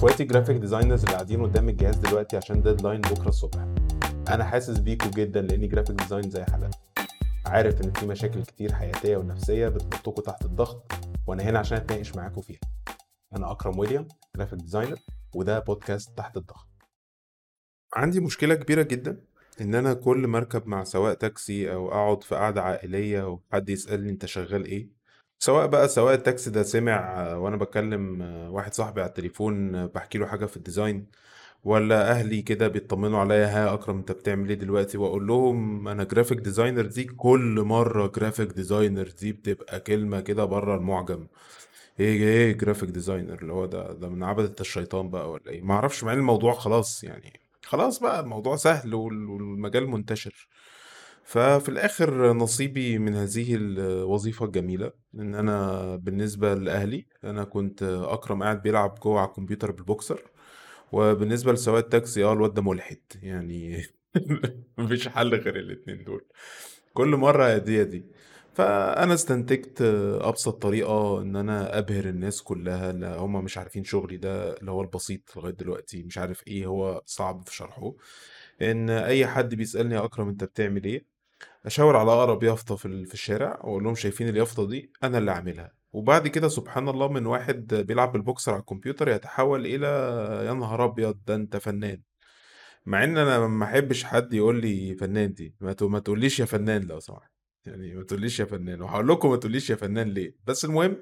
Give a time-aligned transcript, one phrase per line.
[0.00, 3.58] اخواتي graphic designers اللي قاعدين قدام الجهاز دلوقتي عشان deadline بكرة الصبح.
[4.28, 6.78] أنا حاسس بيكوا جدا لأني graphic design زي حالاتي.
[7.46, 10.92] عارف إن في مشاكل كتير حياتية ونفسية بتحطكوا تحت الضغط
[11.26, 12.60] وأنا هنا عشان أتناقش معاكم فيها.
[13.36, 14.98] أنا أكرم ويليام graphic designer
[15.34, 16.68] وده بودكاست تحت الضغط.
[17.96, 19.20] عندي مشكلة كبيرة جدا
[19.60, 24.10] إن أنا كل ما اركب مع سواق تاكسي أو أقعد في قعدة عائلية وحد يسألني
[24.10, 24.99] أنت شغال إيه؟
[25.42, 30.46] سواء بقى سواق التاكسي ده سمع وأنا بكلم واحد صاحبي على التليفون بحكي له حاجة
[30.46, 31.06] في ال design
[31.64, 36.38] ولا أهلي كده بيطمنوا عليا ها أكرم أنت بتعمل إيه دلوقتي؟ وأقول لهم أنا graphic
[36.38, 41.26] designer دي كل مرة graphic designer دي بتبقى كلمة كده بره المعجم.
[42.00, 45.74] إيه إيه graphic designer اللي هو ده ده من عبدة الشيطان بقى ولا إيه؟ ما
[45.74, 50.48] أعرفش مع إن الموضوع خلاص يعني خلاص بقى الموضوع سهل وال- والمجال منتشر.
[51.30, 58.62] ففي الآخر نصيبي من هذه الوظيفة الجميلة إن أنا بالنسبة لأهلي أنا كنت أكرم قاعد
[58.62, 60.22] بيلعب جوه على الكمبيوتر بالبوكسر
[60.92, 63.82] وبالنسبة لسواق التاكسي آه الواد ده ملحد يعني
[64.78, 66.24] مفيش حل غير الاتنين دول.
[66.94, 68.04] كل مرة دي يا دي.
[68.54, 69.82] فأنا استنتجت
[70.20, 74.82] أبسط طريقة إن أنا أبهر الناس كلها اللي هم مش عارفين شغلي ده اللي هو
[74.82, 77.92] البسيط لغاية دلوقتي مش عارف إيه هو صعب في شرحه.
[78.62, 81.19] إن أي حد بيسألني يا أكرم أنت بتعمل إيه؟
[81.66, 85.72] أشاور على أقرب يافطة في في الشارع وأقول لهم شايفين اليافطة دي أنا اللي عاملها.
[85.92, 89.86] وبعد كده سبحان الله من واحد بيلعب بالبوكسر على الكمبيوتر يتحول إلى
[90.46, 92.02] يا نهار أبيض ده أنت فنان.
[92.86, 95.54] مع إن أنا ما أحبش حد يقول لي فنان دي.
[95.60, 97.30] ما ما تقوليش يا فنان لو سمحت.
[97.66, 98.82] يعني ما تقوليش يا فنان.
[98.82, 100.36] وهقول لكم ما تقوليش يا فنان ليه.
[100.46, 100.96] بس المهم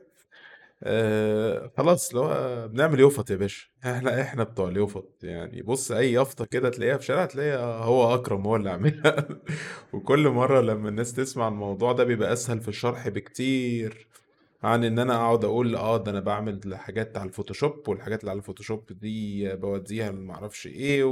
[0.82, 2.28] آه خلاص لو
[2.68, 3.66] بنعمل يوفط يا باشا.
[3.84, 5.62] إحنا إحنا بتوع اليوفط يعني.
[5.62, 9.28] بص أي يافطة كده تلاقيها في شارع تلاقيها هو أكرم هو اللي عاملها.
[9.92, 14.07] وكل مرة لما الناس تسمع الموضوع ده بيبقى أسهل في الشرح بكتير.
[14.62, 18.30] عن إن أنا أقعد أقول آه ده أنا بعمل حاجات على ال Photoshop والحاجات اللي
[18.30, 21.04] على ال Photoshop دي بوديها لمعرفش إيه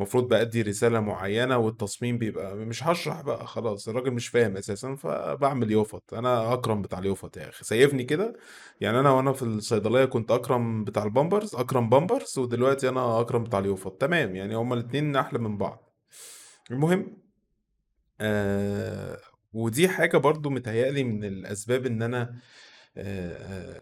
[0.00, 5.70] ومفروض بأدي رسالة معينة والتصميم بيبقى مش هشرح بقى خلاص الراجل مش فاهم أساسا فبعمل
[5.70, 6.14] يوفط.
[6.14, 7.64] أنا أكرم بتاع اليوفط يا أخي.
[7.64, 8.36] سيفني كده؟
[8.80, 13.58] يعني أنا وأنا في الصيدلية كنت أكرم بتاع البامبرز أكرم بامبرز ودلوقتي أنا أكرم بتاع
[13.58, 14.00] اليوفط.
[14.00, 15.92] تمام يعني هما الاتنين أحلى من بعض.
[16.70, 17.16] المهم
[18.20, 19.18] آه
[19.52, 22.34] ودي حاجة برضو متهيألي من الأسباب إن أنا
[22.98, 23.80] آه آه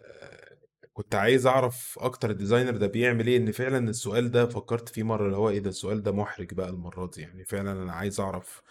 [0.95, 5.03] كنت عايز أعرف أكتر ال designer ده بيعمل إيه إن فعلا السؤال ده فكرت فيه
[5.03, 7.21] مرة اللي هو إيه ده السؤال ده محرج بقى المرة دي.
[7.23, 8.63] يعني فعلا أنا عايز أعرف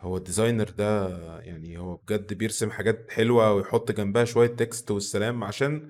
[0.00, 1.08] هو ال designer ده
[1.40, 5.88] يعني هو بجد بيرسم حاجات حلوة ويحط جنبها شوية text والسلام عشان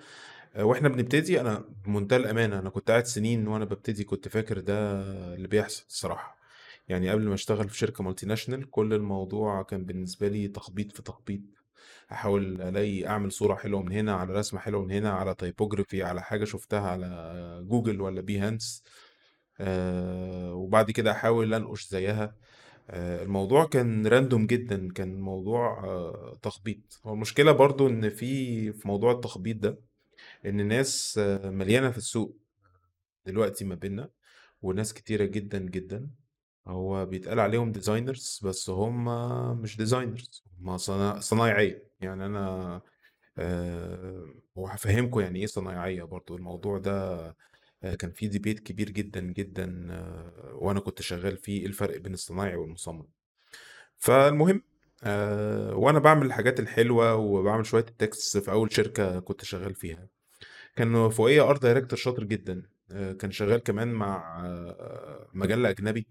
[0.57, 4.75] آه، وإحنا بنبتدي أنا بمنتهى الأمانة أنا كنت قاعد سنين وأنا ببتدي كنت فاكر ده
[5.35, 6.39] اللي بيحصل الصراحة.
[6.89, 11.41] يعني قبل ما أشتغل في multinational كل الموضوع كان بالنسبة لي تخبيط في تخبيط.
[12.13, 16.23] احاول ألاقي أعمل صورة حلوة من هنا على رسمة حلوة من هنا على typography على
[16.23, 18.83] حاجة شفتها على جوجل ولا Behance
[19.61, 22.37] آه وبعد كده أحاول أنقش زيها.
[22.91, 27.01] آه الموضوع كان random جدا كان موضوع آه تخبيط.
[27.07, 29.79] هو المشكلة برضو إن في في موضوع التخبيط ده
[30.47, 32.37] إن الناس آه، مليانة في السوق
[33.27, 34.11] دلوقتي ما بيننا
[34.63, 36.11] وناس كتيرة جدا جدا.
[36.69, 39.05] هو بيتقال عليهم designers بس هم
[39.63, 41.88] مش designers هم صنا- صنايعية.
[42.01, 42.81] يعني أنا
[43.39, 47.37] أه وهفهمكم يعني إيه صنايعية برضو الموضوع ده
[47.99, 49.87] كان فيه debate كبير جدا جدا
[50.53, 53.07] وأنا كنت شغال فيه إيه الفرق بين الصنايعي والمصمم.
[53.99, 54.63] فالمهم
[55.75, 60.09] وأنا بعمل الحاجات الحلوة وبعمل شوية ال text في أول شركة كنت شغال فيها.
[60.77, 64.43] كان فوقيا art director شاطر جدا كان شغال كمان مع
[65.35, 66.07] مجلة أجنبي.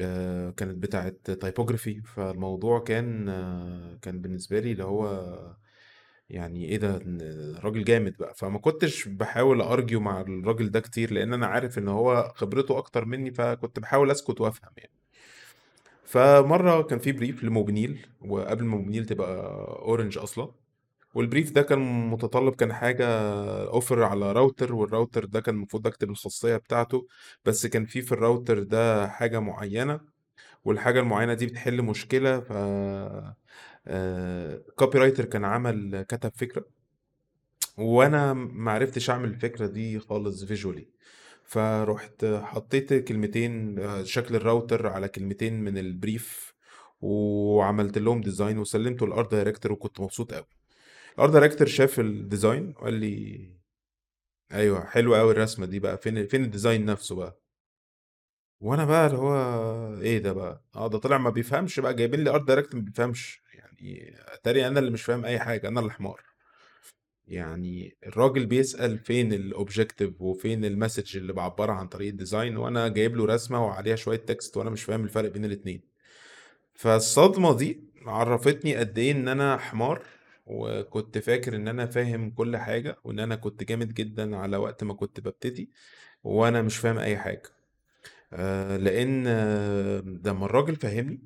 [0.00, 5.38] آه، كانت بتاعة typography فالموضوع كان آه، كان بالنسبة لي اللي هو
[6.30, 7.20] يعني إيه ده إن
[7.64, 8.34] راجل جامد بقى.
[8.34, 13.04] فما كنتش بحاول argue مع الراجل ده كتير لأن أنا عارف إن هو خبرته أكتر
[13.04, 14.92] مني فكنت بحاول أسكت وأفهم يعني.
[16.04, 19.36] فمرة كان في brief لموبينيل وقبل ما موبينيل تبقى
[19.82, 20.61] Orange أصلا.
[21.14, 23.06] وال brief ده كان متطلب كان حاجة
[23.68, 27.06] offer على router وال router ده كان المفروض أكتب الخاصية بتاعته
[27.44, 30.00] بس كان في في الراوتر ده حاجة معينة
[30.64, 32.52] والحاجة المعينة دي بتحل مشكلة ف
[34.76, 36.64] copywriter كان عمل كتب فكرة
[37.78, 40.88] وأنا ما عرفتش أعمل الفكرة دي خالص visually
[41.44, 46.54] فرحت حطيت كلمتين آه، شكل الراوتر على كلمتين من ال brief
[47.00, 50.61] وعملت لهم design وسلمته لل art director وكنت مبسوط قوي
[51.18, 53.48] ال art director شاف ال design وقال لي
[54.52, 55.98] أيوه حلوة قوي الرسمة دي بقى.
[55.98, 57.40] فين فين ال design نفسه بقى؟
[58.60, 59.34] وأنا بقى اللي هو
[60.00, 63.42] إيه ده بقى؟ آه ده طلع ما بيفهمش بقى جايبين لي art director ما بيفهمش.
[63.54, 66.20] يعني أتاري أنا اللي مش فاهم أي حاجة أنا اللي حمار.
[67.26, 72.56] يعني الراجل بيسأل فين ال objective وفين ال message اللي بعبرها عن طريق ال design
[72.56, 75.82] وأنا جايب له رسمة وعليها شوية text وأنا مش فاهم الفرق بين الاتنين.
[76.74, 80.02] فالصدمة دي عرفتني قد إيه إن أنا حمار.
[80.46, 84.94] وكنت فاكر إن أنا فاهم كل حاجة وإن أنا كنت جامد جدا على وقت ما
[84.94, 85.70] كنت ببتدي
[86.24, 87.42] وأنا مش فاهم أي حاجة.
[88.32, 91.20] آه، لأن آه، لما الراجل فهمني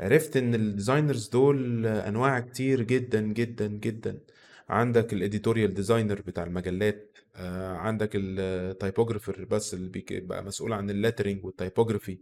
[0.00, 4.20] عرفت إن ال designers دول أنواع كتير جدا جدا جدا.
[4.68, 10.90] عندك ال editorial designer بتاع المجلات آه، عندك ال typographer بس اللي بيبقى مسؤول عن
[10.90, 12.18] ال lettering وال typography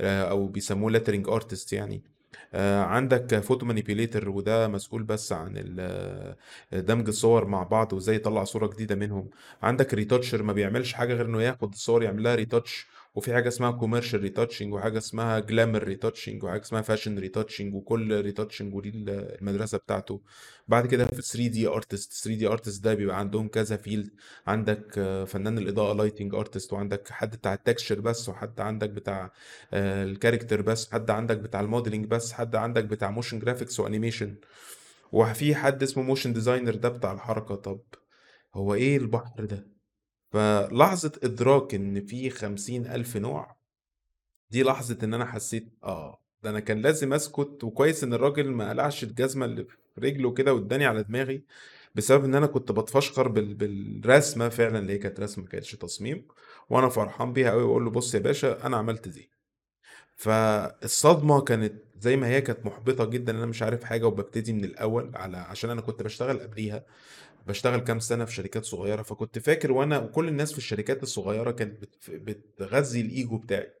[0.00, 2.02] أو بيسموه lettering artist يعني.
[2.54, 6.36] آه، عندك photo manipulator وده مسؤول بس عن ال-
[6.72, 9.30] دمج الصور مع بعض وإزاي يطلع صورة جديدة منهم.
[9.62, 12.86] عندك retoucher ما بيعملش حاجة غير إنه ياخد الصور يعمل لها retouch.
[13.18, 18.74] وفي حاجة اسمها commercial retouching وحاجة اسمها glamour retouching وحاجة اسمها fashion retouching وكل retouching
[18.74, 20.20] وليه المدرسة بتاعته.
[20.68, 24.10] بعد كده في 3D artist 3D artist ده بيبقى عندهم كذا field
[24.46, 29.32] عندك آه، فنان الإضاءة lighting artist وعندك حد بتاع ال texture بس وحد عندك بتاع
[29.72, 33.80] آه، ال character بس حد عندك بتاع ال modeling بس حد عندك بتاع motion graphics
[33.80, 34.36] و animation
[35.12, 37.54] وفي حد اسمه motion designer ده بتاع الحركة.
[37.54, 37.80] طب
[38.54, 39.77] هو إيه البحر ده؟
[40.30, 43.56] فلحظة إدراك إن في خمسين ألف نوع
[44.50, 48.70] دي لحظة إن أنا حسيت آه ده أنا كان لازم أسكت وكويس إن الراجل ما
[48.70, 51.44] قلعش الجزمة اللي في رجله كده واداني على دماغي
[51.94, 53.54] بسبب إن أنا كنت بتفشخر بال...
[53.54, 56.26] بالرسمة فعلا اللي هي كانت رسمة ما كانتش تصميم
[56.70, 59.30] وأنا فرحان بيها قوي وأقول له بص يا باشا أنا عملت دي.
[60.16, 65.12] فالصدمة كانت زي ما هي كانت محبطة جدا أنا مش عارف حاجة وببتدي من الأول
[65.16, 66.84] على عشان أنا كنت بشتغل قبليها
[67.48, 71.82] بشتغل كام سنة في شركات صغيرة فكنت فاكر وأنا وكل الناس في الشركات الصغيرة كانت
[71.82, 73.72] بت- بتغذي الإيجو بتاعي.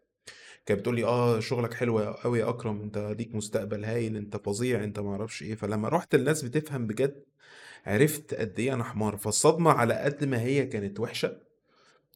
[0.66, 4.84] كانت بتقول لي آه شغلك حلو قوي يا أكرم أنت ليك مستقبل هايل أنت فظيع
[4.84, 5.54] أنت ما أعرفش إيه.
[5.54, 7.24] فلما رحت الناس بتفهم بجد
[7.86, 9.16] عرفت قد إيه أنا حمار.
[9.16, 11.47] فالصدمة على قد ما هي كانت وحشة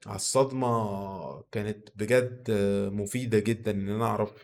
[0.07, 2.51] على الصدمة كانت بجد
[2.93, 3.73] مفيدة جدا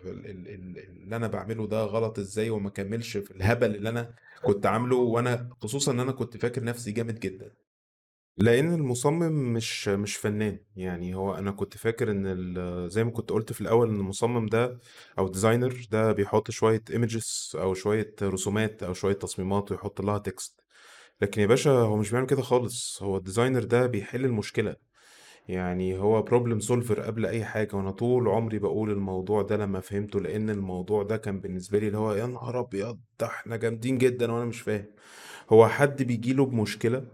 [0.04, 4.14] ال- ال- ال- اللي أنا بعمله ده غلط إزاي وما كملش في الهبل اللي أنا
[4.42, 7.52] كنت عامله وأنا خصوصا إن أنا كنت فاكر نفسي جامد جدا.
[8.36, 10.58] لأن المصمم مش مش فنان.
[10.76, 14.78] يعني هو أنا كنت فاكر إن زي ما كنت قلت في الأول إن المصمم ده
[15.18, 20.60] أو designer ده بيحط شوية images أو شوية رسومات أو شوية تصميمات ويحط لها text
[21.20, 23.02] لكن يا باشا هو مش بيعمل كده خالص.
[23.02, 24.87] هو ال designer ده بيحل المشكلة.
[25.48, 30.20] يعني هو problem solver قبل أي حاجة وأنا طول عمري بقول الموضوع ده لما فهمته
[30.20, 34.32] لأن الموضوع ده كان بالنسبة لي اللي هو يا نهار أبيض ده إحنا جامدين جدا
[34.32, 34.84] وأنا مش فاهم.
[35.50, 37.04] هو حد بيجيله بمشكلة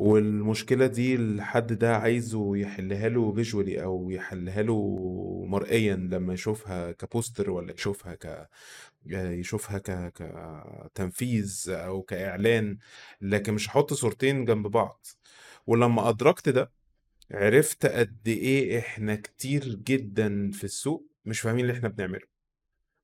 [0.00, 4.98] والمشكلة دي الحد ده عايزه يحلها له visually أو يحلها له
[5.48, 8.48] مرئيا لما يشوفها ك poster ولا يشوفها ك
[9.06, 10.12] يشوفها ك
[10.94, 12.78] كتنفيذ أو كإعلان
[13.20, 15.06] لكن مش هحط صورتين جنب بعض.
[15.66, 16.77] ولما أدركت ده
[17.32, 22.26] عرفت قد إيه إحنا كتير جدا في السوق مش فاهمين اللي إحنا بنعمله.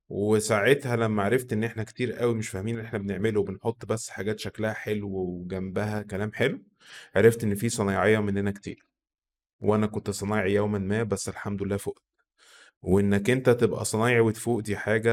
[0.09, 4.41] وساعتها لما عرفت إن إحنا كتير قوي مش فاهمين اللي إحنا بنعمله وبنحط بس حاجات
[4.41, 6.63] شكلها حلو وجنبها كلام حلو
[7.17, 8.87] عرفت إن في صنايعية مننا كتير.
[9.61, 12.03] وأنا كنت صنايعي يوما ما بس الحمد لله فوق
[12.83, 15.13] وإنك أنت تبقى صنايعي وتفوق دي حاجة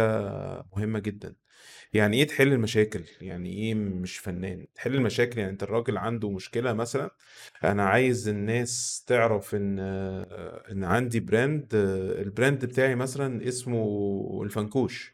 [0.75, 1.35] مهمة جدا.
[1.93, 6.73] يعني إيه تحل المشاكل؟ يعني إيه مش فنان؟ تحل المشاكل يعني أنت الراجل عنده مشكلة
[6.73, 7.09] مثلا
[7.63, 9.79] أنا عايز الناس تعرف إن
[10.71, 15.13] إن عندي brand ال brand بتاعي مثلا اسمه الفنكوش.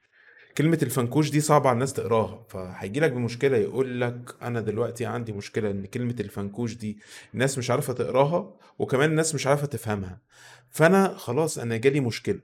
[0.57, 5.31] كلمة الفنكوش دي صعبة على الناس تقراها فهيجي لك بمشكلة يقول لك أنا دلوقتي عندي
[5.33, 6.99] مشكلة إن كلمة الفنكوش دي
[7.33, 10.21] الناس مش عارفة تقراها وكمان الناس مش عارفة تفهمها.
[10.69, 12.39] فأنا خلاص أنا جالي مشكلة.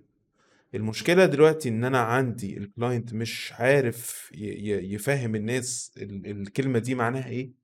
[0.76, 7.28] المشكلة دلوقتي إن أنا عندي ال client مش عارف يفهم الناس ال- الكلمة دي معناها
[7.30, 7.64] إيه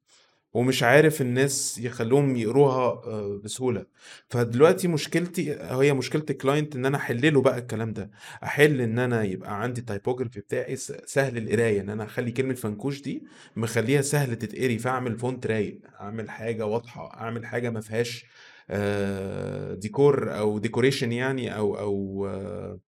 [0.54, 3.86] ومش عارف الناس يخلوهم يقروها آه، بسهولة.
[4.30, 8.12] فدلوقتي مشكلتي هي مشكلة ال client إن أنا احلله بقى الكلام ده.
[8.44, 13.02] أحل إن أنا يبقى عندي ال typography بتاعي سهل القراية إن أنا أخلي كلمة فنكوش
[13.02, 13.24] دي
[13.56, 18.26] مخليها سهل تتقري فأعمل font رايق أعمل حاجة واضحة أعمل حاجة ما فيهاش
[18.70, 22.80] آه، ديكور أو decoration يعني أو أو آه،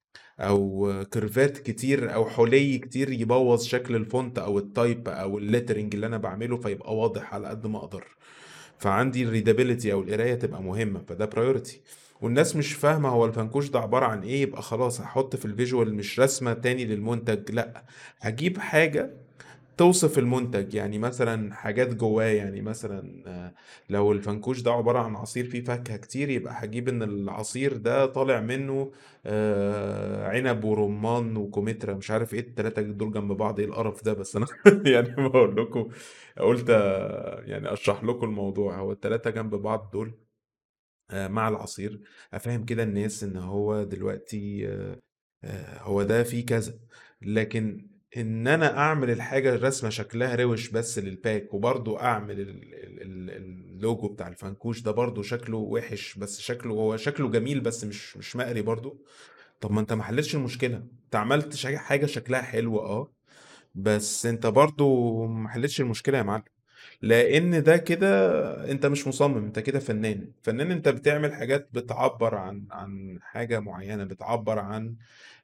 [0.41, 5.37] أو curve ات كتير أو حلي كتير يبوظ شكل ال font أو ال type أو
[5.37, 8.03] ال lettering اللي أنا بعمله فيبقى واضح على قد ما أقدر.
[8.77, 11.81] فعندي ال readability أو القراية تبقى مهمة فده priority
[12.21, 15.93] والناس مش فاهمة هو الفنكوش ده عبارة عن إيه يبقى خلاص هحط في ال visual
[15.95, 17.83] مش رسمة تاني للمنتج لأ.
[18.19, 19.09] هجيب حاجة
[19.77, 23.53] توصف المنتج يعني مثلا حاجات جواه يعني مثلا آه،
[23.89, 28.39] لو الفنكوش ده عبارة عن عصير فيه فاكهة كتير يبقى هجيب إن العصير ده طالع
[28.41, 28.91] منه
[29.25, 34.35] آه، عنب ورمان وكمثرى مش عارف إيه التلاتة دول جنب بعض إيه القرف ده؟ بس
[34.35, 34.47] أنا
[34.93, 35.89] يعني بقول لكم
[36.37, 38.77] قلت آه، يعني أشرح لكم الموضوع.
[38.79, 40.13] هو التلاتة جنب بعض دول
[41.13, 42.01] مع العصير
[42.33, 44.67] أفهم كده الناس إن هو دلوقتي
[45.79, 46.73] هو ده فيه كذا.
[47.21, 51.53] لكن إن أنا أعمل الحاجة الرسمة شكلها روش بس للباك
[52.49, 53.29] ال- ال-
[53.75, 58.35] اللوجو بتاع الفنكوش ده برضو شكله وحش بس شكله هو شكله جميل بس مش مش
[58.35, 59.05] مقري برضو.
[59.61, 63.11] طب ما أنت ما حلتش المشكلة أنت عملت حاجة شكلها حلو آه
[63.75, 66.43] بس أنت برضو ما حلتش المشكلة يا معلم.
[67.01, 70.31] لأن ده كده أنت مش مصمم أنت كده فنان.
[70.43, 74.95] فنان أنت بتعمل حاجات بتعبر عن عن حاجة معينة بتعبر عن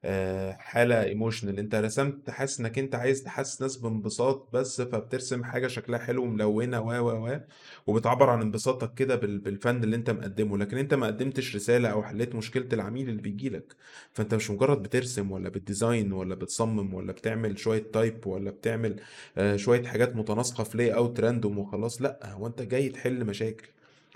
[0.05, 5.67] آه، حالة emotional انت رسمت حاسس انك انت عايز تحسس ناس بانبساط بس فبترسم حاجة
[5.67, 7.39] شكلها حلو وملونة و و و
[7.87, 10.57] وبتعبر عن انبساطك كده بال- بالفن اللي انت مقدمه.
[10.57, 13.75] لكن انت ما قدمتش رسالة أو حليت مشكلة العميل اللي بيجيلك
[14.13, 18.99] فأنت مش مجرد بترسم ولا بت design ولا بتصمم ولا بتعمل شوية type ولا بتعمل
[19.37, 22.01] آه، شوية حاجات متناسقة في layout random وخلاص.
[22.01, 23.67] لأ هو أنت جاي تحل مشاكل.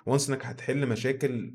[0.05, 1.53] وانس إنك هتحل مشاكل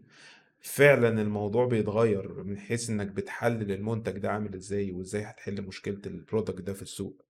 [0.67, 6.13] فعلا الموضوع بيتغير من حيث إنك بتحلل المنتج ده عامل إزاي وإزاي هتحل مشكلة ال
[6.13, 7.23] product ده في السوق.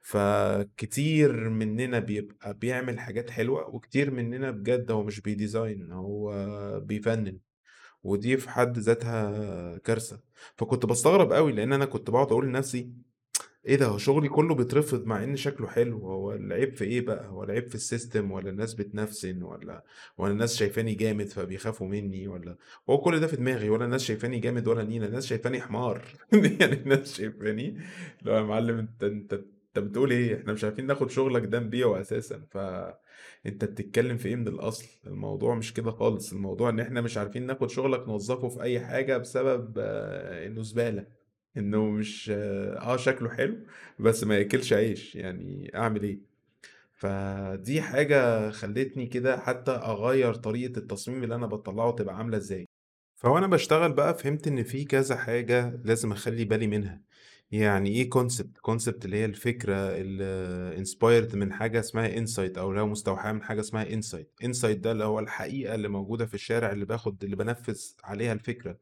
[0.00, 6.30] فكتير مننا بيبقى بيعمل حاجات حلوة وكتير مننا بجد هو مش بي design هو
[6.80, 7.38] بيفنن
[8.02, 10.20] ودي في حد ذاتها كارثة.
[10.56, 12.92] فكنت بستغرب قوي لأن أنا كنت بقعد أقول لنفسي
[13.66, 17.26] إيه ده؟ هو شغلي كله بيترفض مع إن شكله حلو هو العيب في إيه بقى؟
[17.28, 19.84] هو العيب في ال system ولا الناس بتنفسن ولا
[20.18, 22.56] ولا الناس شايفاني جامد فبيخافوا مني ولا؟
[22.90, 26.02] هو كل ده في دماغي ولا الناس شايفاني جامد ولا نيلة الناس شايفاني حمار.
[26.60, 27.78] يعني الناس شايفاني
[28.22, 29.32] لو يا معلم أنت أنت
[29.76, 32.42] أنت بتقول إيه؟ إحنا مش عارفين ناخد شغلك ده نبيعه أساسا.
[32.50, 32.56] ف
[33.46, 36.32] أنت بتتكلم في إيه من الأصل؟ الموضوع مش كده خالص.
[36.32, 41.21] الموضوع إن إحنا مش عارفين ناخد شغلك نوظفه في أي حاجة بسبب آه، إنه زبالة.
[41.56, 43.56] إنه مش آه شكله حلو
[43.98, 46.18] بس ما ياكلش عيش يعني أعمل إيه؟
[46.94, 52.66] فدي حاجة خلتني كده حتى أغير طريقة التصميم اللي أنا بطلعه تبقى عاملة إزاي.
[53.16, 57.02] فأنا بشتغل بقى فهمت إن في كذا حاجة لازم أخلي بالي منها.
[57.52, 60.24] يعني إيه concept concept اللي هي الفكرة اللي
[60.78, 65.04] inspired من حاجة اسمها insight أو لو مستوحاة من حاجة اسمها insight insight ده اللي
[65.04, 68.78] هو الحقيقة اللي موجودة في الشارع اللي باخد اللي بنفذ عليها الفكرة.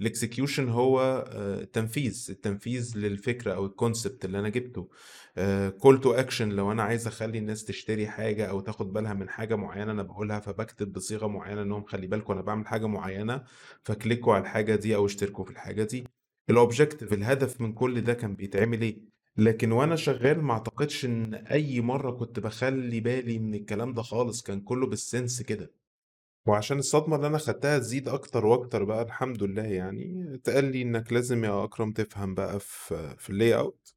[0.00, 4.88] ال execution هو آه، التنفيذ التنفيذ للفكرة أو ال concept اللي أنا جبته.
[5.78, 9.54] call to action لو أنا عايز أخلي الناس تشتري حاجة أو تاخد بالها من حاجة
[9.56, 13.44] معينة أنا بقولها فبكتب بصيغة معينة إنهم خلي بالكم أنا بعمل حاجة معينة
[13.84, 16.21] فكليكوا على الحاجة دي أو اشتركوا في الحاجة دي.
[16.52, 18.96] ال objective الهدف من كل ده كان بيتعمل إيه؟
[19.36, 24.42] لكن وأنا شغال ما أعتقدش إن أي مرة كنت بخلي بالي من الكلام ده خالص
[24.42, 25.72] كان كله بال sense كده.
[26.46, 30.34] وعشان الصدمة اللي أنا خدتها تزيد أكتر وأكتر بقى الحمد لله يعني.
[30.34, 33.94] اتقال لي إنك لازم يا أكرم تفهم بقى في في ال layout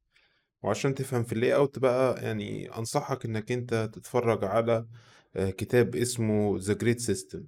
[0.62, 4.86] وعشان تفهم في ال layout بقى يعني أنصحك إنك أنت تتفرج على
[5.36, 7.44] آه، كتاب اسمه the grid system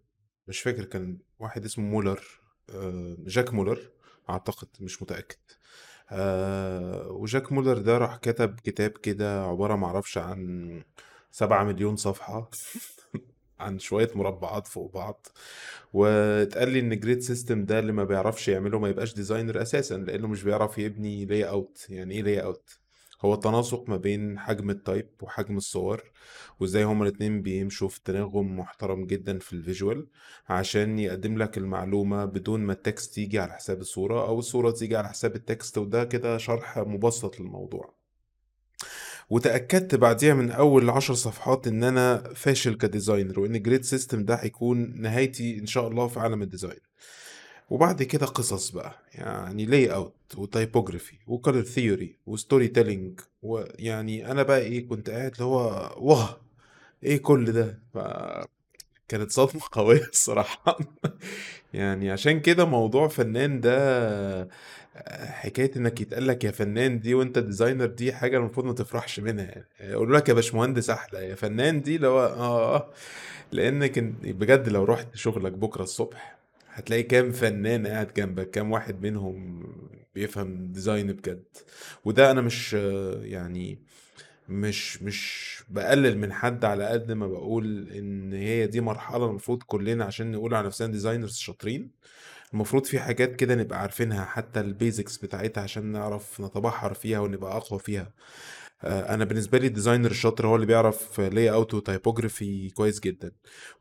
[0.48, 2.20] مش فاكر كان واحد اسمه مولر
[2.70, 3.90] آه، جاك مولر.
[4.30, 5.36] أعتقد مش متأكد.
[6.10, 10.82] آه، وجاك مولر ده راح كتب كتاب كده عبارة معرفش عن
[11.32, 12.50] سبعة مليون صفحة
[13.60, 15.26] عن شوية مربعات فوق بعض.
[15.92, 20.28] واتقال لي إن grid system ده اللي ما بيعرفش يعمله ما يبقاش designer أساسا لأنه
[20.28, 22.78] مش بيعرف يبني layout يعني إيه layout
[23.20, 26.02] هو التناسق ما بين حجم ال type وحجم الصور
[26.60, 30.06] وإزاي هما الاتنين بيمشوا في تناغم محترم جدا في ال visual
[30.48, 34.96] عشان يقدم لك المعلومة بدون ما ال text يجي على حساب الصورة أو الصورة تيجي
[34.96, 37.94] على حساب ال text وده كده شرح مبسط للموضوع.
[39.30, 44.34] وتأكدت بعديها من أول عشر صفحات إن أنا فاشل ك designer وإن grid system ده
[44.34, 46.87] هيكون نهايتي إن شاء الله في عالم ال design
[47.70, 54.42] وبعد كده قصص بقى يعني layout و typography و color theory و storytelling ويعني أنا
[54.42, 56.40] بقى إيه كنت قاعد اللي هو واه
[57.04, 60.78] إيه كل ده فكانت صدمة قوية الصراحة
[61.74, 63.78] يعني عشان كده موضوع فنان ده
[64.96, 69.20] آه، حكاية إنك يتقال لك يا فنان دي وأنت designer دي حاجة المفروض ما تفرحش
[69.20, 72.90] منها يعني يقولوا لك يا باشمهندس أحلى يا فنان دي لو آه.
[73.52, 76.37] لأنك بجد لو رحت شغلك بكرة الصبح
[76.78, 79.62] هتلاقي كام فنان قاعد جنبك كام واحد منهم
[80.14, 81.44] بيفهم design بجد.
[82.04, 82.72] وده أنا مش
[83.22, 83.82] يعني
[84.48, 90.04] مش مش بقلل من حد على قد ما بقول إن هي دي مرحلة المفروض كلنا
[90.04, 91.90] عشان نقول على نفسنا designers شاطرين.
[92.54, 97.56] المفروض في حاجات كده نبقى عارفينها حتى ال basics بتاعتها عشان نعرف نتبحر فيها ونبقى
[97.56, 98.12] أقوى فيها.
[98.84, 103.32] أنا بالنسبة لي ال designer الشاطر هو اللي بيعرف layout و typography كويس جدا.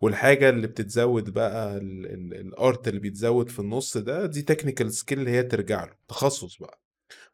[0.02, 5.44] والحاجة اللي بتتزود بقى ال art اللي بيتزود في النص ده دي technical skill هي
[5.44, 6.82] ترجع له تخصص بقى.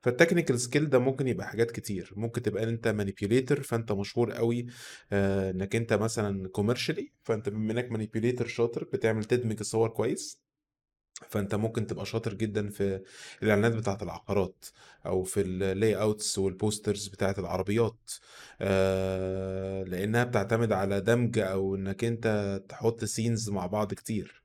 [0.01, 2.13] فال technical skill ده ممكن يبقى حاجات كتير.
[2.15, 4.67] ممكن تبقى أنت manipulator فأنت مشهور قوي
[5.12, 10.42] آه، إنك أنت مثلا commercially فأنت بما إنك manipulator شاطر بتعمل تدمج الصور كويس.
[11.29, 13.01] فأنت ممكن تبقى شاطر جدا في
[13.43, 14.65] الإعلانات بتاعة العقارات
[15.05, 18.12] أو في ال layouts وال posters بتاعة العربيات
[19.89, 24.43] لأنها بتعتمد على دمج أو إنك أنت تحط scenes مع بعض كتير.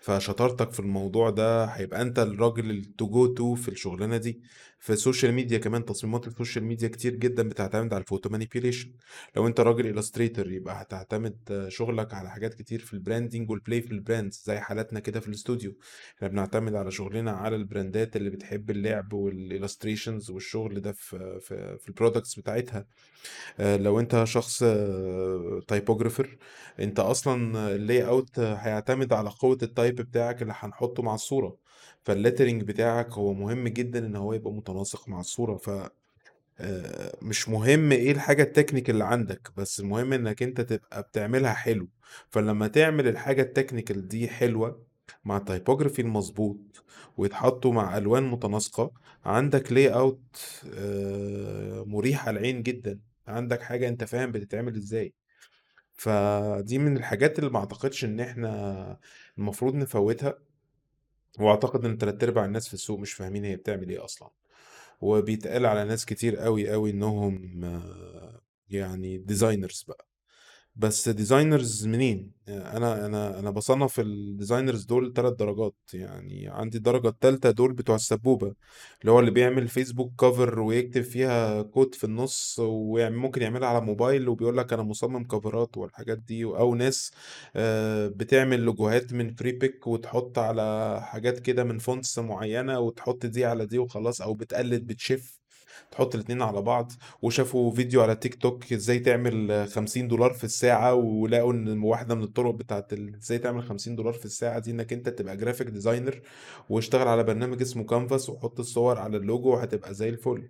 [0.00, 4.40] فشطارتك في الموضوع ده هيبقى أنت الراجل التو في الشغلانة دي.
[4.82, 8.28] في ال social media كمان تصميمات ال social media كتير جدا بتعتمد على ال photo
[8.28, 8.92] manipulation
[9.36, 13.82] لو أنت راجل illustrator يبقى هتعتمد شغلك على حاجات كتير في ال branding وال play
[13.82, 15.74] في ال brands زي حالاتنا كده في الاستوديو
[16.16, 21.40] إحنا بنعتمد على شغلنا على ال brandات اللي بتحب اللعب وال illustrations والشغل ده في
[21.40, 22.86] في في ال products بتاعتها.
[23.60, 24.64] آه، لو أنت شخص
[25.68, 26.36] typographer
[26.80, 31.56] أنت أصلا ال layout هيعتمد على قوة ال type بتاعك اللي هنحطه مع الصورة.
[32.04, 35.70] فال lettering بتاعك هو مهم جدا إن هو يبقى متناسق مع الصورة ف
[37.22, 41.88] مش مهم إيه الحاجة ال technical اللي عندك بس المهم إنك أنت تبقى بتعملها حلو.
[42.30, 44.82] فلما تعمل الحاجة ال technical دي حلوة
[45.24, 46.84] مع ال typography المظبوط
[47.16, 48.92] ويتحطوا مع ألوان متناسقة
[49.24, 50.36] عندك layout
[51.86, 53.00] مريح على العين جدا.
[53.26, 55.12] عندك حاجة أنت فاهم بتتعمل إزاي.
[55.94, 58.98] فدي من الحاجات اللي ما أعتقدش إن إحنا
[59.38, 60.38] المفروض نفوتها.
[61.40, 64.30] وأعتقد إن تلات أرباع الناس في السوق مش فاهمين هي بتعمل إيه أصلا.
[65.00, 70.06] وبيتقال على ناس كتير قوي قوي إنهم آه، يعني designers بقى.
[70.76, 77.08] بس designers منين؟ أنا أنا أنا بصنف ال designers دول ثلاث درجات يعني عندي الدرجة
[77.08, 78.54] الثالثه دول بتوع السبوبة
[79.00, 84.28] اللي هو اللي بيعمل فيسبوك cover ويكتب فيها quote في النص وممكن يعملها على موبايل
[84.28, 87.12] وبيقول لك أنا مصمم coverات والحاجات دي أو ناس
[87.56, 93.44] آه، بتعمل logoهات من فري بيك وتحط على حاجات كده من fonts معينة وتحط دي
[93.44, 95.41] على دي وخلاص أو بتقلد بتشيف
[95.90, 100.94] تحط الاتنين على بعض وشافوا فيديو على تيك توك إزاي تعمل 50 دولار في الساعة
[100.94, 105.08] ولقوا إن واحدة من الطرق بتاعت إزاي تعمل 50 دولار في الساعة دي إنك أنت
[105.08, 106.20] تبقى graphic designer
[106.68, 110.48] واشتغل على برنامج اسمه كانفاس وحط الصور على اللوجو وهتبقى زي الفل.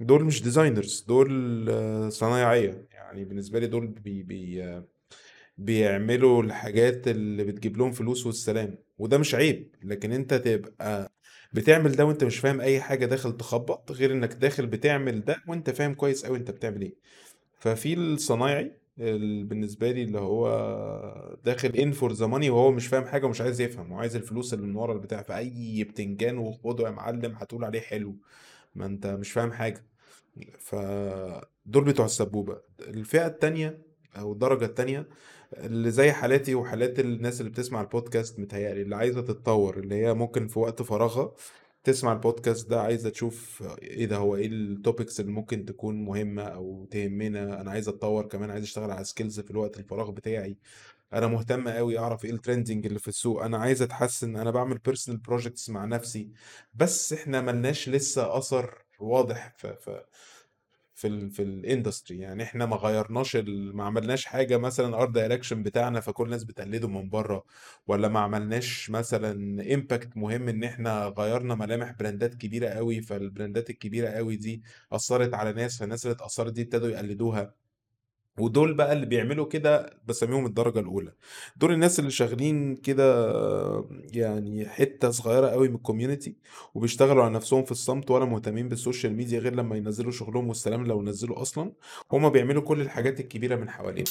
[0.00, 2.86] دول مش designers دول آه، صنايعية.
[2.92, 4.82] يعني بالنسبة لي دول بي بي
[5.58, 8.78] بيعملوا الحاجات اللي بتجيب لهم فلوس والسلام.
[8.98, 11.12] وده مش عيب لكن أنت تبقى
[11.52, 15.70] بتعمل ده وانت مش فاهم أي حاجة داخل تخبط غير إنك داخل بتعمل ده وانت
[15.70, 16.94] فاهم كويس أوي أنت بتعمل إيه.
[17.58, 20.48] ففي الصنايعي ال- بالنسبة لي اللي هو
[21.44, 24.66] داخل in for the money وهو مش فاهم حاجة ومش عايز يفهم وعايز الفلوس اللي
[24.66, 28.16] من ورا البتاع فأي بتنجان وخده يا معلم هتقول عليه حلو
[28.74, 29.84] ما أنت مش فاهم حاجة.
[30.58, 32.60] فدول بتوع السبوبة.
[32.80, 33.78] الفئة التانية
[34.18, 35.08] أو الدرجة التانية
[35.52, 40.46] اللي زي حالاتي وحالات الناس اللي بتسمع البودكاست متهيألي اللي عايزة تتطور اللي هي ممكن
[40.46, 41.34] في وقت فراغها
[41.84, 46.42] تسمع البودكاست ده عايزة تشوف إيه ده هو إيه ال topics اللي ممكن تكون مهمة
[46.42, 50.56] أو تهمنا؟ أنا عايز أتطور كمان عايز أشتغل على skills في الوقت الفراغ بتاعي.
[51.12, 53.44] أنا مهتم قوي أعرف إيه ال trending اللي في السوق.
[53.44, 56.30] أنا عايز أتحسن أنا بعمل personal projects مع نفسي
[56.74, 60.04] بس إحنا ملناش لسه أثر واضح في في
[60.98, 63.36] في ال في ال industry يعني إحنا ما غيرناش.
[63.74, 67.44] ما عملناش حاجة مثلا art direction بتاعنا فكل الناس بتقلده من بره
[67.86, 69.30] ولا ما عملناش مثلا
[69.74, 75.34] impact مهم إن إحنا غيرنا ملامح brandات كبيرة قوي فال brandات الكبيرة قوي دي أثرت
[75.34, 77.54] على ناس فالناس اللي اتأثرت دي ابتدوا يقلدوها
[78.38, 81.12] ودول بقى اللي بيعملوا كده بسميهم الدرجة الأولى.
[81.56, 83.28] دول الناس اللي شغالين كده
[84.12, 86.36] يعني حتة صغيرة قوي من ال community
[86.74, 90.86] وبيشتغلوا على نفسهم في الصمت ولا مهتمين بال social media غير لما ينزلوا شغلهم والسلام
[90.86, 91.72] لو نزلوا أصلا.
[92.12, 94.06] هما بيعملوا كل الحاجات الكبيرة من حواليهم.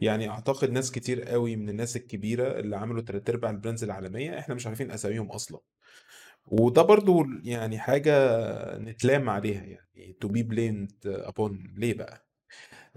[0.00, 4.38] يعني أعتقد ناس كتير قوي من الناس الكبيرة اللي عملوا تلات أرباع ال brands العالمية
[4.38, 5.58] إحنا مش عارفين أساميهم أصلا.
[6.46, 8.12] وده برضو يعني حاجة
[8.78, 11.52] نتلام عليها يعني to be blamed upon.
[11.76, 12.25] ليه بقى؟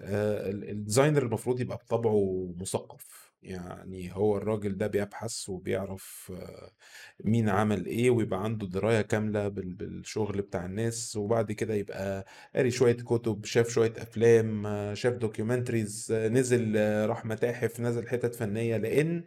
[0.03, 3.29] آه، ال- ال designer المفروض يبقى بطبعه مثقف.
[3.43, 6.71] يعني هو الراجل ده بيبحث وبيعرف آه،
[7.23, 12.71] مين عمل إيه ويبقى عنده دراية كاملة بال- بالشغل بتاع الناس وبعد كده يبقى قاري
[12.71, 18.77] شوية كتب شاف شوية أفلام آه، شاف documentaries نزل راح متاحف نزل حتت فنية.
[18.77, 19.23] لأن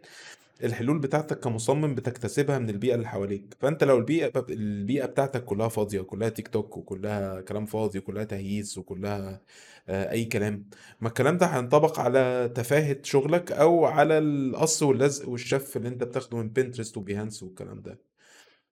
[0.63, 3.53] الحلول بتاعتك كمصمم بتكتسبها من البيئة اللي حواليك.
[3.59, 8.77] فأنت لو البيئة البيئة بتاعتك كلها فاضية كلها تيك توك وكلها كلام فاضي وكلها تهييس
[8.77, 9.41] وكلها
[9.89, 10.69] آه، أي كلام
[11.01, 16.37] ما الكلام ده هينطبق على تفاهة شغلك أو على القص واللزق والشف اللي أنت بتاخده
[16.37, 17.99] من Pinterest و Behance والكلام ده.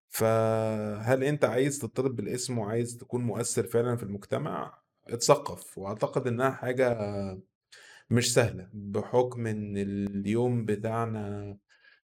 [0.09, 6.97] فهل أنت عايز تطلب بالاسم وعايز تكون مؤثر فعلا في المجتمع؟ اتثقف وأعتقد إنها حاجة
[8.09, 11.57] مش سهلة بحكم إن اليوم بتاعنا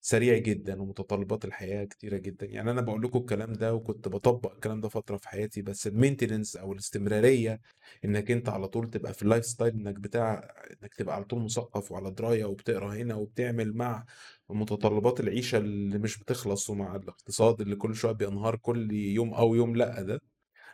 [0.06, 2.46] سريع جدا ومتطلبات الحياة كتيرة جدا.
[2.46, 5.92] يعني أنا بقول لكم الكلام ده وكنت بطبق الكلام ده فترة في حياتي بس ال
[5.92, 7.60] maintenance أو الاستمرارية
[8.04, 11.92] إنك أنت على طول تبقى في ال lifestyle إنك بتاع إنك تبقى على طول مثقف
[11.92, 14.04] وعلى دراية وبتقرأ هنا وبتعمل مع
[14.50, 19.76] متطلبات العيشة اللي مش بتخلص ومع الاقتصاد اللي كل شوية بينهار كل يوم أو يوم.
[19.76, 20.20] لأ ده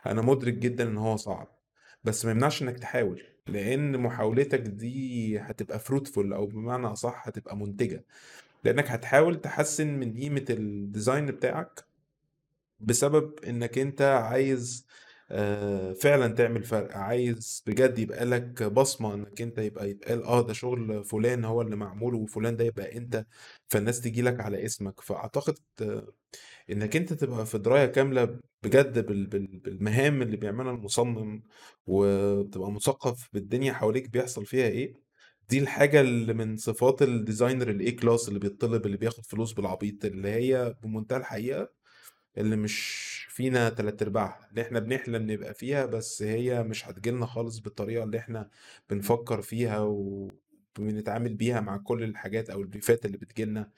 [0.05, 1.47] أنا مدرك جدا إن هو صعب.
[2.03, 8.05] بس ما يمنعش إنك تحاول لأن محاولتك دي هتبقى fruitful أو بمعنى أصح هتبقى منتجة.
[8.63, 11.85] لأنك هتحاول تحسن من قيمة ال design بتاعك
[12.79, 14.87] بسبب إنك أنت عايز
[15.31, 20.53] آه، فعلا تعمل فرق عايز بجد يبقى لك بصمة إنك أنت يبقى يتقال آه ده
[20.53, 23.25] شغل فلان هو اللي معمول وفلان ده يبقى أنت
[23.69, 25.01] فالناس تجي لك على اسمك.
[25.01, 25.57] فأعتقد
[26.69, 31.43] إنك أنت تبقى في دراية كاملة بجد بال- بال- بالمهام اللي بيعملها المصمم
[31.87, 35.02] وتبقى مثقف بالدنيا حواليك بيحصل فيها إيه
[35.49, 39.53] دي الحاجة اللي من صفات ال designer ال A class اللي بيطلب اللي بياخد فلوس
[39.53, 41.69] بالعبيط اللي هي بمنتهى الحقيقة
[42.37, 42.77] اللي مش
[43.29, 48.17] فينا تلات أرباعها اللي إحنا بنحلم نبقى فيها بس هي مش هتجيلنا خالص بالطريقة اللي
[48.17, 48.49] إحنا
[48.89, 49.79] بنفكر فيها
[50.79, 53.69] وبنتعامل بيها مع كل الحاجات أو البريفات اللي بتجيلنا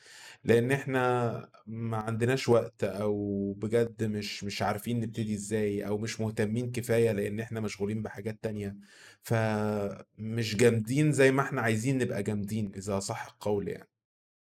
[0.43, 6.71] لأن إحنا ما عندناش وقت أو بجد مش مش عارفين نبتدي إزاي أو مش مهتمين
[6.71, 8.75] كفاية لأن إحنا مشغولين بحاجات تانية.
[9.21, 13.89] فمش جامدين زي ما إحنا عايزين نبقى جامدين إذا صح القول يعني.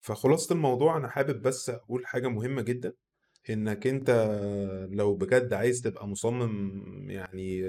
[0.02, 2.94] فخلاصة الموضوع أنا حابب بس أقول حاجة مهمة جدا
[3.50, 4.10] إنك أنت
[4.92, 7.62] لو بجد عايز تبقى مصمم يعني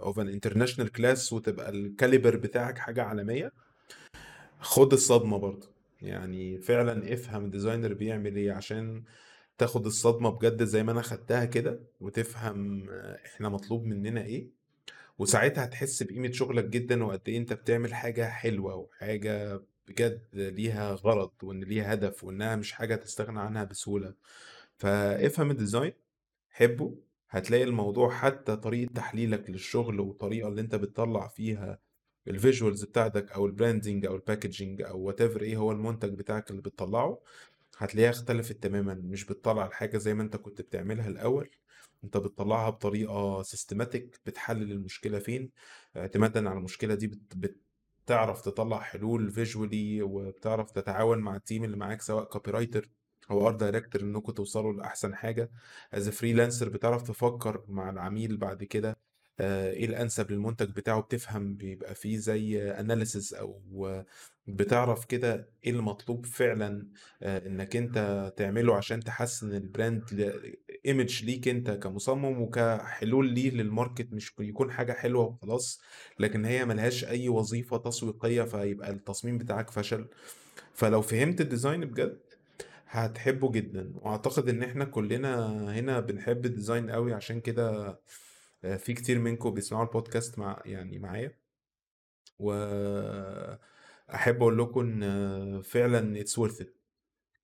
[0.00, 3.52] of an international class وتبقى ال caliber بتاعك حاجة عالمية
[4.60, 5.68] خد الصدمة برضه.
[6.02, 9.04] يعني فعلا افهم ال designer بيعمل إيه عشان
[9.58, 12.90] تاخد الصدمة بجد زي ما أنا خدتها كده وتفهم
[13.26, 14.48] إحنا مطلوب مننا إيه.
[15.18, 21.30] وساعتها هتحس بقيمة شغلك جدا وقد إيه أنت بتعمل حاجة حلوة وحاجة بجد ليها غرض
[21.42, 24.14] وإن ليها هدف وإنها مش حاجة تستغنى عنها بسهولة.
[24.78, 25.92] فافهم ال design
[26.50, 26.94] حبه.
[27.30, 31.78] هتلاقي الموضوع حتى طريقة تحليلك للشغل والطريقة اللي أنت بتطلع فيها
[32.28, 36.50] ال visuals بتاعتك أو ال branding أو ال packaging أو whatever إيه هو المنتج بتاعك
[36.50, 37.20] اللي بتطلعه
[37.78, 41.50] هتلاقيها اختلفت تماما مش بتطلع الحاجة زي ما أنت كنت بتعملها الأول
[42.04, 45.50] أنت بتطلعها بطريقة systematic بتحلل المشكلة فين
[45.96, 47.52] اعتمادا على المشكلة دي بت...
[48.04, 52.90] بتعرف تطلع حلول visually وبتعرف تتعاون مع ال team اللي معاك سواء copywriter
[53.30, 55.50] أو art director انكم توصلوا لأحسن حاجة.
[55.94, 58.96] as freelancer بتعرف تفكر مع العميل بعد كده
[59.40, 63.60] إيه الأنسب للمنتج بتاعه؟ بتفهم بيبقى فيه زي analysis أو
[64.46, 66.88] بتعرف كده إيه المطلوب فعلا
[67.22, 70.32] آه، إنك أنت تعمله عشان تحسن ال brand
[70.86, 75.80] image ليك أنت كمصمم وكحلول ليه لل market مش يكون حاجة حلوة وخلاص
[76.18, 80.06] لكن هي ملهاش أي وظيفة تسويقية فيبقى التصميم بتاعك فشل.
[80.74, 82.18] فلو فهمت ال design بجد
[82.88, 85.46] هتحبه جدا وأعتقد إن إحنا كلنا
[85.78, 88.00] هنا بنحب ال design قوي عشان كده آه،
[88.62, 91.38] في كتير منكم بيسمعوا البودكاست مع يعني معايا.
[92.38, 96.66] وأحب أقول لكم إن فعلا worth it.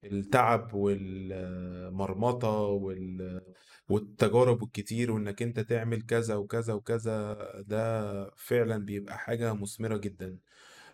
[0.04, 3.40] التعب والمرمطة وال...
[3.88, 10.38] والتجارب الكتير وإنك أنت تعمل كذا وكذا وكذا ده فعلا بيبقى حاجة مثمرة جدا.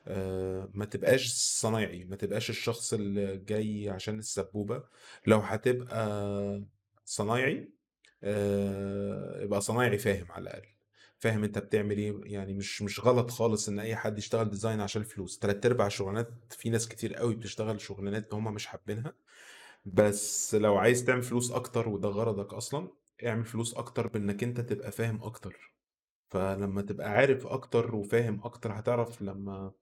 [0.06, 4.84] آه، ما تبقاش صنايعي ما تبقاش الشخص اللي جاي عشان السبوبة.
[5.26, 6.64] لو هتبقى
[7.04, 7.72] صنايعي
[8.24, 10.66] آه، يبقى صنايعي فاهم على الأقل.
[11.18, 15.02] فاهم أنت بتعمل إيه يعني مش مش غلط خالص إن أي حد يشتغل ديزاين عشان
[15.02, 19.14] الفلوس تلات ارباع الشغلانات في ناس كتير قوي بتشتغل شغلانات هم مش حابينها.
[19.84, 22.88] بس لو عايز تعمل فلوس أكتر وده غرضك أصلا
[23.26, 25.74] اعمل فلوس أكتر بإنك أنت تبقى فاهم أكتر.
[26.30, 29.72] فلما تبقى عارف أكتر وفاهم أكتر هتعرف لما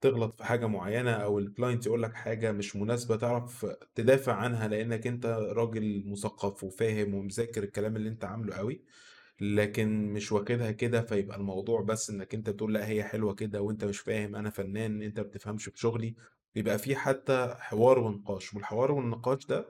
[0.00, 5.06] تغلط في حاجة معينة أو الكلاينت يقول لك حاجة مش مناسبة تعرف تدافع عنها لأنك
[5.06, 8.82] أنت راجل مثقف وفاهم ومذاكر الكلام اللي أنت عامله قوي
[9.40, 13.84] لكن مش واخدها كده فيبقى الموضوع بس إنك أنت بتقول لأ هي حلوة كده وأنت
[13.84, 16.14] مش فاهم أنا فنان أنت بتفهمش في شغلي
[16.54, 19.66] بيبقى في حتى حوار ونقاش والحوار والنقاش ده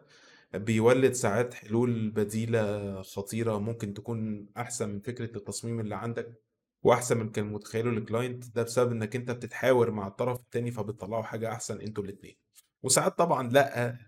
[0.55, 6.47] بيولد ساعات حلول بديلة خطيرة ممكن تكون أحسن من فكرة التصميم اللي عندك
[6.88, 11.22] وأحسن من كان متخيله ال client ده بسبب إنك أنت بتتحاور مع الطرف التاني فبتطلعوا
[11.22, 12.37] حاجة أحسن أنتوا الاتنين.
[12.83, 13.51] وساعات طبعا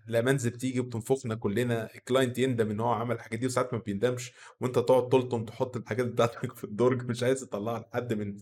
[0.07, 3.79] لأ منزل بتيجي وبتنفخنا كلنا ال client يندم إن هو عمل الحاجات دي وساعات ما
[3.79, 4.31] بيندمش.
[4.61, 8.37] وأنت تقعد تلطم تحط الحاجات بتاعتك في الدرج مش عايز تطلعها لحد من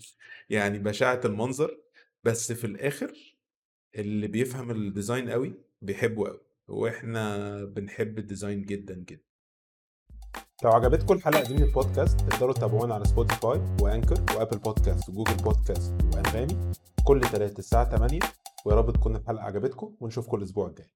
[0.49, 1.82] يعني بشاعة المنظر.
[2.23, 3.13] بس في الآخر
[3.95, 6.41] اللي بيفهم ال design قوي بيحبه قوي.
[6.67, 9.29] وإحنا بنحب ال design جدا جدا.
[10.63, 15.10] لو عجبتكم الحلقة دي من البودكاست تقدروا تتابعونا على Spotify و Anchor و Apple Podcasts
[15.10, 18.20] و Google Podcasts وأنغامي كل ثلاث الساعة 8
[18.65, 20.88] ويا رب تكون الحلقة عجبتكم ونشوفكم الأسبوع الجاي.